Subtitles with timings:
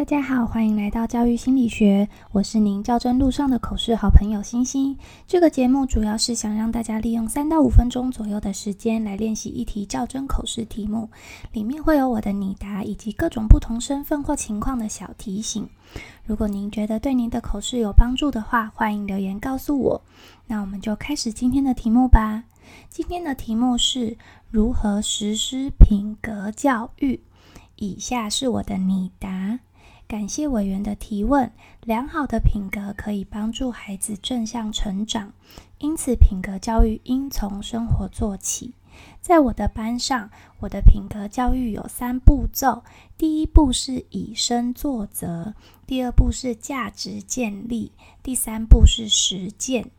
[0.00, 4.96] 大家好，欢迎来到教育心理学，我是您较真路上的口试好朋友星星。
[5.26, 11.10] 这个节目主要是想让大家利用三到五分钟左右的时间来练习一题较真口试题目，
[11.52, 15.68] 里面会有我的拟答以及各种不同身份或情况的小提醒。
[16.24, 20.02] 如果您觉得对您的口试有帮助的话，欢迎留言告诉我。
[20.46, 22.44] 那我们就开始今天的题目吧。
[22.88, 24.16] 今天的题目是
[24.48, 27.20] 如何实施品格教育。
[27.76, 29.60] 以下是我的拟答。
[30.10, 31.52] 感谢委员的提问。
[31.84, 35.32] 良好的品格可以帮助孩子正向成长，
[35.78, 38.74] 因此品格教育应从生活做起。
[39.20, 40.28] 在我的班上，
[40.58, 42.82] 我的品格教育有三步骤：
[43.16, 45.54] 第一步是以身作则，
[45.86, 49.92] 第二步是价值建立，第三步是实践。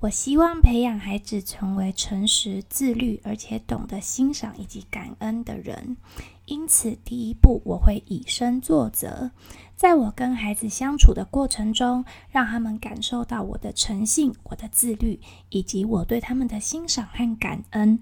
[0.00, 5.96] 我希望培养孩子成为诚实、自律，而且懂得欣赏以及感恩的人。
[6.44, 9.32] 因此，第一步我会以身作则，
[9.74, 17.98] 在我跟孩子相处的过程中，让他们感受到我的诚信、我的自律，以及我对他们的欣赏和感恩。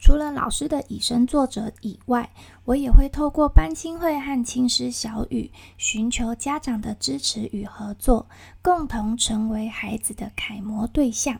[0.00, 2.30] 除了老师的以身作则以外，
[2.64, 8.26] 我也会透过班亲会和亲师小语，寻求家长的支持与合作，
[8.62, 11.38] 共同成为孩子的楷模对象。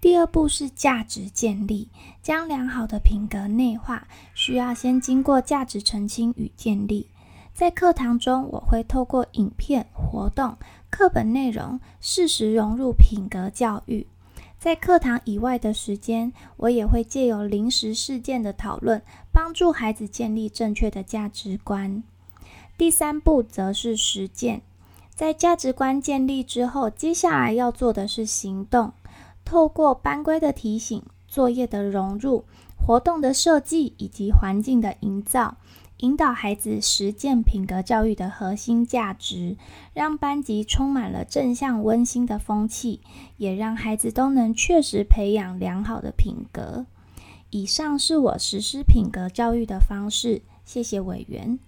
[0.00, 1.90] 第二步是价值建立，
[2.22, 7.08] 将良好的品格内化，需要先经过价值澄清与建立。
[7.52, 10.56] 在课堂中，我会透过影片、活动、
[10.88, 14.06] 课本内容，适时融入品格教育。
[14.58, 19.00] 在课堂以外的时间，我也会借由临时事件的讨论，
[19.32, 22.02] 帮助孩子建立正确的价值观。
[22.76, 24.62] 第三步则是实践。
[25.14, 28.92] 在价值观建立之后，接下来要做的是行动。
[29.44, 32.44] 透过班规的提醒、作业的融入、
[32.76, 35.56] 活动的设计以及环境的营造。
[35.98, 39.56] 引导孩子实践品格教育的核心价值，
[39.92, 43.00] 让班级充满了正向温馨的风气，
[43.36, 46.86] 也让孩子都能确实培养良好的品格。
[47.50, 51.58] 以上是我实施品格教育的方式，谢谢委员。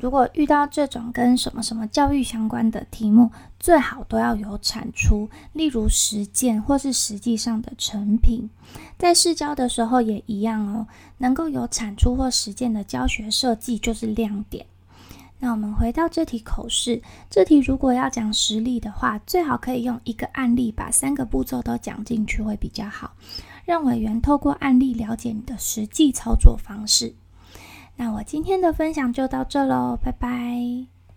[0.00, 8.48] 如果遇到这种跟什么什么教育相关的题目，最好都要有产出，例如实践或是实际上的成品。
[8.96, 10.86] 在试教的时候也一样哦，
[11.18, 14.64] 能够有产出或实践的教学设计就是亮点。
[15.38, 23.12] 那我们回到这题口试，这题如果要讲实例的话，最好可以用一个案例把三个步骤都讲进去会比较好，
[23.66, 27.14] 让委员透过案例了解你的实际操作方式。
[28.00, 30.99] 那我今天的分享就到这喽，拜拜。